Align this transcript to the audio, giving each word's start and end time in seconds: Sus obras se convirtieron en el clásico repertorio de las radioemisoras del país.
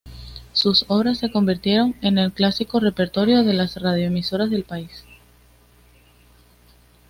Sus 0.53 0.85
obras 0.87 1.19
se 1.19 1.31
convirtieron 1.31 1.93
en 2.01 2.17
el 2.17 2.31
clásico 2.33 2.79
repertorio 2.79 3.43
de 3.43 3.53
las 3.53 3.79
radioemisoras 3.79 4.49
del 4.49 4.63
país. 4.63 5.05